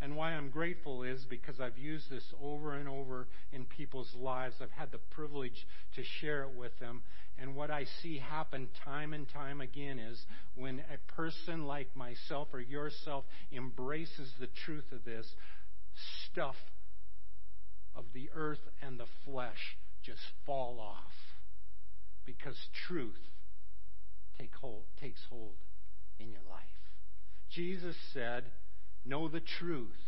[0.02, 4.56] And why I'm grateful is because I've used this over and over in people's lives.
[4.60, 7.02] I've had the privilege to share it with them.
[7.38, 10.20] And what I see happen time and time again is
[10.56, 15.26] when a person like myself or yourself embraces the truth of this,
[16.30, 16.56] stuff
[17.94, 21.12] of the earth and the flesh just fall off
[22.26, 22.56] because
[22.88, 23.20] truth
[24.36, 25.54] take hold, takes hold
[26.18, 26.58] in your life.
[27.50, 28.44] Jesus said,
[29.04, 29.98] Know the truth,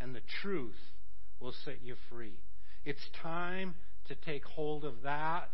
[0.00, 0.78] and the truth
[1.40, 2.38] will set you free.
[2.84, 3.74] It's time
[4.06, 5.50] to take hold of that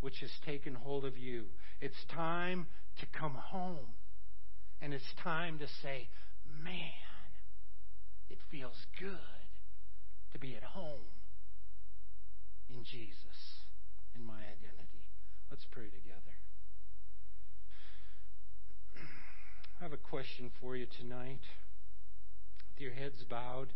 [0.00, 1.44] which has taken hold of you.
[1.80, 2.66] It's time
[3.00, 3.94] to come home.
[4.80, 6.08] And it's time to say,
[6.62, 6.92] Man,
[8.30, 9.18] it feels good
[10.32, 11.10] to be at home
[12.70, 13.64] in Jesus,
[14.14, 15.04] in my identity.
[15.50, 16.36] Let's pray together.
[19.80, 21.40] I have a question for you tonight.
[22.78, 23.70] With your heads bowed,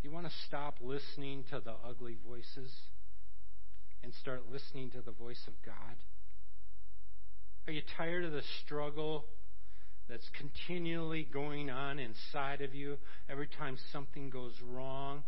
[0.00, 2.72] do you want to stop listening to the ugly voices
[4.02, 5.74] and start listening to the voice of God?
[7.66, 9.26] Are you tired of the struggle
[10.08, 12.96] that's continually going on inside of you
[13.28, 15.22] every time something goes wrong?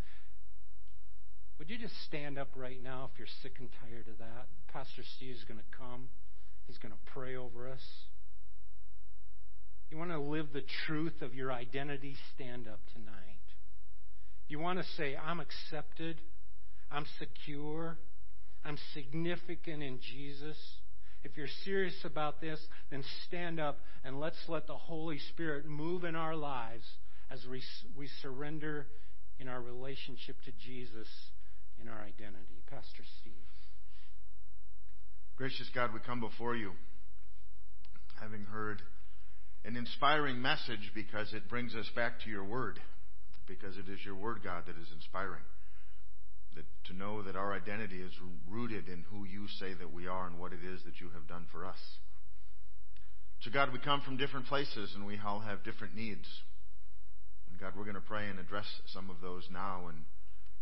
[1.59, 4.47] Would you just stand up right now if you're sick and tired of that?
[4.73, 6.09] Pastor Steve is going to come.
[6.67, 7.83] He's going to pray over us.
[9.91, 12.15] You want to live the truth of your identity?
[12.35, 13.17] Stand up tonight.
[14.49, 16.21] You want to say, I'm accepted,
[16.91, 17.99] I'm secure,
[18.65, 20.57] I'm significant in Jesus.
[21.23, 26.05] If you're serious about this, then stand up and let's let the Holy Spirit move
[26.05, 26.85] in our lives
[27.31, 27.63] as we,
[27.97, 28.87] we surrender
[29.39, 31.09] in our relationship to Jesus
[31.81, 32.63] in our identity.
[32.71, 33.33] Pastor Steve.
[35.37, 36.73] Gracious God, we come before you
[38.21, 38.83] having heard
[39.65, 42.81] an inspiring message because it brings us back to your word,
[43.47, 45.43] because it is your word, God, that is inspiring.
[46.57, 48.13] That to know that our identity is
[48.49, 51.29] rooted in who you say that we are and what it is that you have
[51.29, 51.79] done for us.
[53.41, 56.27] So, God, we come from different places and we all have different needs.
[57.51, 59.99] And, God, we're going to pray and address some of those now, and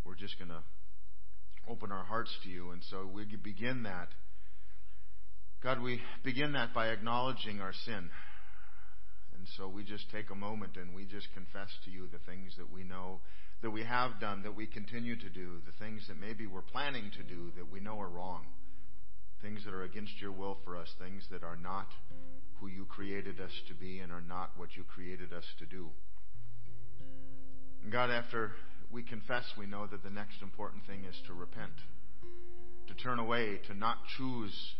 [0.05, 0.61] we're just going to
[1.69, 2.71] open our hearts to you.
[2.71, 4.09] And so we begin that.
[5.61, 8.09] God, we begin that by acknowledging our sin.
[9.39, 12.57] And so we just take a moment and we just confess to you the things
[12.57, 13.21] that we know
[13.61, 17.09] that we have done, that we continue to do, the things that maybe we're planning
[17.15, 18.45] to do that we know are wrong,
[19.41, 21.87] things that are against your will for us, things that are not
[22.59, 25.87] who you created us to be and are not what you created us to do.
[27.83, 28.51] And God, after
[28.91, 31.79] we confess, we know that the next important thing is to repent,
[32.87, 34.73] to turn away, to not choose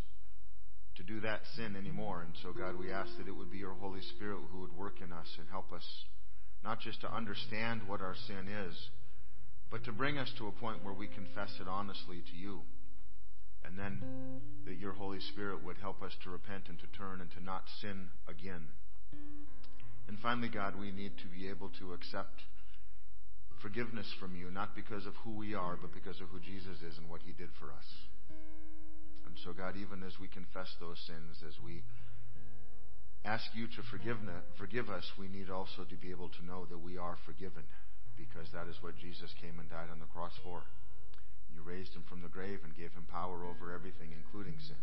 [1.00, 2.22] to do that sin anymore.
[2.22, 5.00] And so, God, we ask that it would be your Holy Spirit who would work
[5.02, 5.86] in us and help us
[6.62, 8.76] not just to understand what our sin is,
[9.72, 12.60] but to bring us to a point where we confess it honestly to you.
[13.64, 14.02] And then
[14.66, 17.64] that your Holy Spirit would help us to repent and to turn and to not
[17.80, 18.68] sin again.
[20.10, 22.44] And finally, God, we need to be able to accept
[23.62, 26.98] forgiveness from you, not because of who we are, but because of who Jesus is
[26.98, 27.88] and what he did for us.
[29.44, 31.84] So, God, even as we confess those sins, as we
[33.24, 34.18] ask you to forgive,
[34.58, 37.64] forgive us, we need also to be able to know that we are forgiven
[38.18, 40.64] because that is what Jesus came and died on the cross for.
[41.54, 44.80] You raised him from the grave and gave him power over everything, including sin.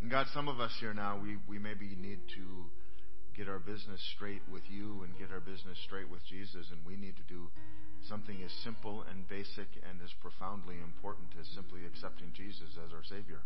[0.00, 2.46] And God, some of us here now, we, we maybe need to
[3.36, 6.96] get our business straight with you and get our business straight with Jesus, and we
[6.96, 7.48] need to do
[8.08, 13.04] something as simple and basic and as profoundly important as simply accepting Jesus as our
[13.04, 13.40] Savior.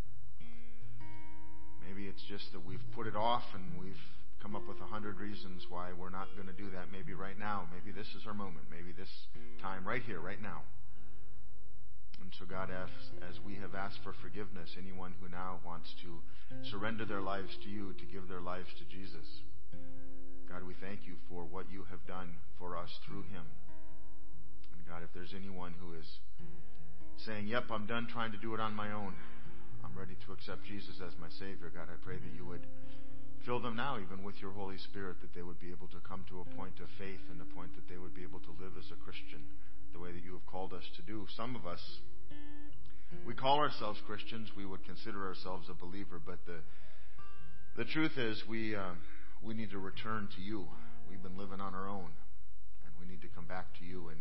[1.87, 4.05] Maybe it's just that we've put it off and we've
[4.43, 6.91] come up with a hundred reasons why we're not going to do that.
[6.93, 7.69] Maybe right now.
[7.73, 8.67] Maybe this is our moment.
[8.71, 9.11] Maybe this
[9.63, 10.63] time, right here, right now.
[12.21, 12.91] And so, God, as,
[13.23, 16.19] as we have asked for forgiveness, anyone who now wants to
[16.71, 19.27] surrender their lives to you, to give their lives to Jesus,
[20.51, 23.45] God, we thank you for what you have done for us through him.
[24.89, 26.07] God, if there's anyone who is
[27.19, 29.15] saying, Yep, I'm done trying to do it on my own,
[29.85, 32.67] I'm ready to accept Jesus as my Savior, God, I pray that you would
[33.45, 36.25] fill them now, even with your Holy Spirit, that they would be able to come
[36.29, 38.73] to a point of faith and a point that they would be able to live
[38.79, 39.43] as a Christian
[39.93, 41.27] the way that you have called us to do.
[41.37, 41.81] Some of us,
[43.27, 44.51] we call ourselves Christians.
[44.57, 46.59] We would consider ourselves a believer, but the
[47.77, 48.97] the truth is, we uh,
[49.43, 50.67] we need to return to you.
[51.11, 52.11] We've been living on our own,
[52.85, 54.09] and we need to come back to you.
[54.09, 54.19] And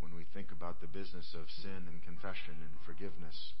[0.00, 3.52] when we think about the business of sin and confession and forgiveness,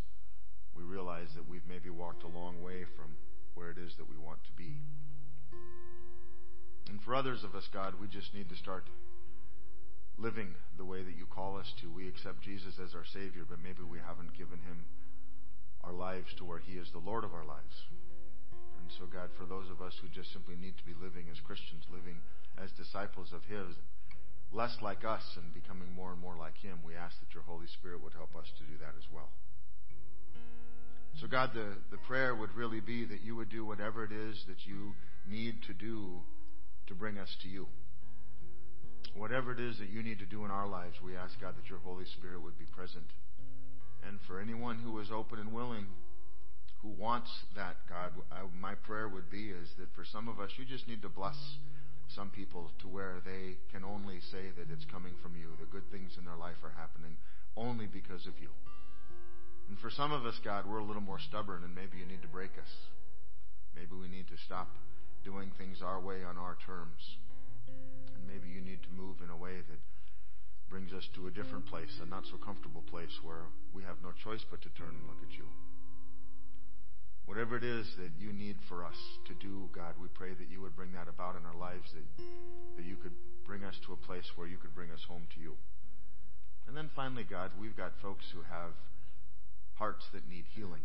[0.74, 3.16] we realize that we've maybe walked a long way from
[3.54, 4.80] where it is that we want to be.
[6.88, 8.84] And for others of us, God, we just need to start
[10.18, 11.90] living the way that you call us to.
[11.90, 14.84] We accept Jesus as our Savior, but maybe we haven't given Him
[15.84, 17.88] our lives to where He is the Lord of our lives.
[18.80, 21.40] And so, God, for those of us who just simply need to be living as
[21.40, 22.20] Christians, living
[22.60, 23.76] as disciples of His,
[24.52, 27.66] less like us and becoming more and more like Him, we ask that your Holy
[27.78, 29.30] Spirit would help us to do that as well.
[31.20, 34.44] So, God, the, the prayer would really be that you would do whatever it is
[34.48, 34.94] that you
[35.28, 36.20] need to do
[36.86, 37.66] to bring us to you.
[39.14, 41.68] Whatever it is that you need to do in our lives, we ask, God, that
[41.68, 43.06] your Holy Spirit would be present.
[44.06, 45.86] And for anyone who is open and willing,
[46.82, 50.50] who wants that, God, I, my prayer would be is that for some of us,
[50.56, 51.36] you just need to bless
[52.14, 55.54] some people to where they can only say that it's coming from you.
[55.58, 57.16] The good things in their life are happening
[57.56, 58.50] only because of you.
[59.68, 62.22] And for some of us, God, we're a little more stubborn, and maybe you need
[62.22, 62.72] to break us.
[63.74, 64.68] Maybe we need to stop
[65.24, 67.18] doing things our way on our terms.
[67.68, 69.80] And maybe you need to move in a way that
[70.68, 74.10] brings us to a different place, a not so comfortable place where we have no
[74.24, 75.46] choice but to turn and look at you.
[77.26, 78.96] Whatever it is that you need for us
[79.28, 82.24] to do, God, we pray that you would bring that about in our lives, that,
[82.76, 83.14] that you could
[83.46, 85.54] bring us to a place where you could bring us home to you.
[86.66, 88.72] And then finally, God, we've got folks who have
[89.74, 90.82] hearts that need healing,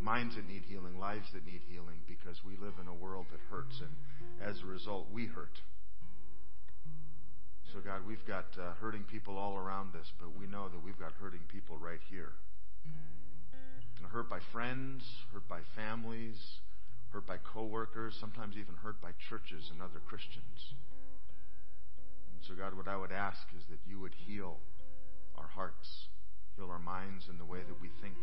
[0.00, 3.40] minds that need healing, lives that need healing, because we live in a world that
[3.50, 3.94] hurts, and
[4.42, 5.60] as a result, we hurt.
[7.72, 10.98] So, God, we've got uh, hurting people all around us, but we know that we've
[10.98, 12.32] got hurting people right here.
[14.06, 16.36] Hurt by friends, hurt by families,
[17.10, 20.74] hurt by coworkers, sometimes even hurt by churches and other Christians.
[22.32, 24.58] And so, God, what I would ask is that you would heal
[25.36, 26.08] our hearts,
[26.56, 28.16] heal our minds in the way that we think,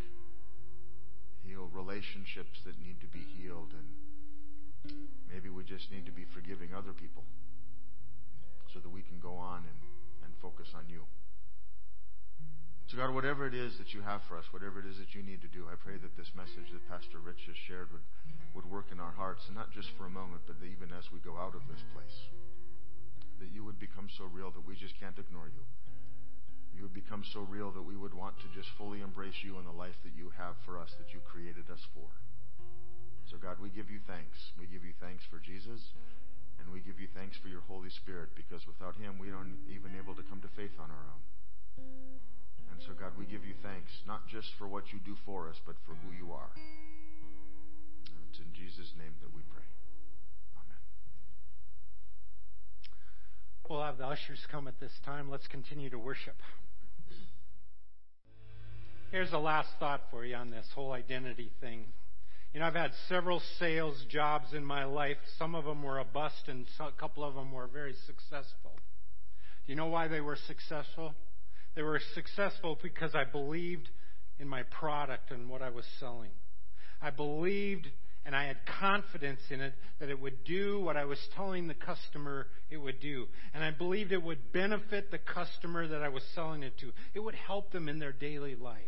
[1.44, 4.98] heal relationships that need to be healed, and
[5.32, 7.24] maybe we just need to be forgiving other people
[8.74, 9.80] so that we can go on and,
[10.24, 11.02] and focus on you.
[12.86, 15.26] So, God, whatever it is that you have for us, whatever it is that you
[15.26, 18.06] need to do, I pray that this message that Pastor Rich has shared would,
[18.54, 21.18] would work in our hearts, and not just for a moment, but even as we
[21.18, 22.30] go out of this place.
[23.42, 25.66] That you would become so real that we just can't ignore you.
[26.78, 29.66] You would become so real that we would want to just fully embrace you and
[29.66, 32.06] the life that you have for us, that you created us for.
[33.26, 34.54] So, God, we give you thanks.
[34.62, 35.82] We give you thanks for Jesus.
[36.62, 39.98] And we give you thanks for your Holy Spirit because without Him, we aren't even
[39.98, 41.26] able to come to faith on our own.
[42.72, 45.56] And so, God, we give you thanks, not just for what you do for us,
[45.66, 46.50] but for who you are.
[46.56, 49.64] And it's in Jesus' name that we pray.
[50.58, 50.82] Amen.
[53.70, 55.30] We'll have the ushers come at this time.
[55.30, 56.36] Let's continue to worship.
[59.12, 61.86] Here's a last thought for you on this whole identity thing.
[62.54, 65.18] You know, I've had several sales jobs in my life.
[65.38, 68.72] Some of them were a bust, and a couple of them were very successful.
[69.66, 71.14] Do you know why they were successful?
[71.76, 73.90] They were successful because I believed
[74.40, 76.32] in my product and what I was selling.
[77.02, 77.88] I believed
[78.26, 81.76] and I had confidence in it that it would do what I was telling the
[81.76, 83.28] customer it would do.
[83.54, 86.92] And I believed it would benefit the customer that I was selling it to.
[87.14, 88.82] It would help them in their daily life.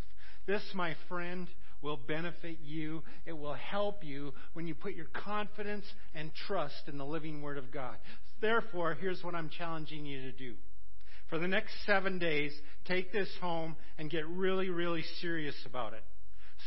[0.47, 1.47] This, my friend,
[1.83, 3.03] will benefit you.
[3.27, 5.85] It will help you when you put your confidence
[6.15, 7.97] and trust in the living Word of God.
[8.41, 10.55] Therefore, here's what I'm challenging you to do.
[11.29, 12.53] For the next seven days,
[12.85, 16.03] take this home and get really, really serious about it.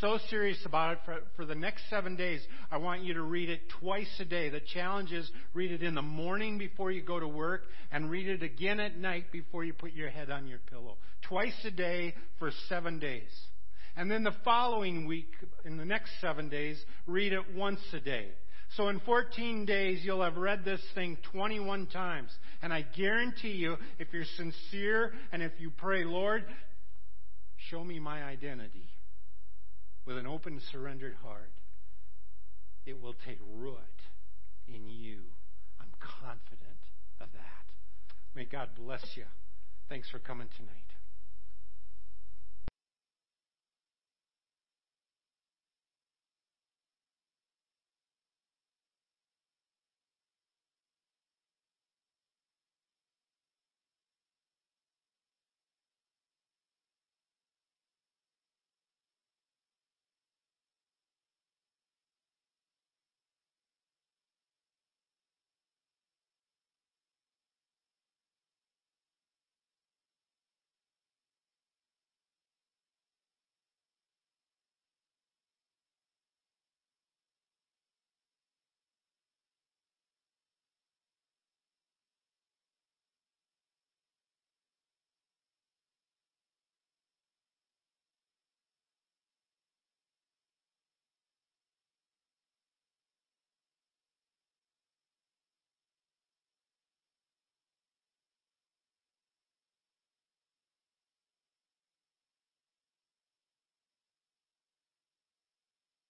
[0.01, 2.41] So serious about it for, for the next seven days.
[2.71, 4.49] I want you to read it twice a day.
[4.49, 8.29] The challenge is read it in the morning before you go to work and read
[8.29, 10.97] it again at night before you put your head on your pillow.
[11.23, 13.29] Twice a day for seven days.
[13.97, 15.33] And then the following week,
[15.65, 18.29] in the next seven days, read it once a day.
[18.77, 22.31] So in 14 days, you'll have read this thing 21 times.
[22.63, 26.45] And I guarantee you, if you're sincere and if you pray, Lord,
[27.69, 28.89] show me my identity
[30.07, 31.51] with an open, surrendered heart,
[32.87, 33.77] it will take root
[34.69, 35.23] in you.
[35.81, 36.61] I'm confident
[37.21, 38.37] of that.
[38.37, 39.25] May God bless you.
[39.89, 41.00] Thanks for coming tonight.